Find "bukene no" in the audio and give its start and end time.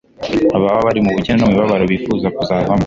1.15-1.45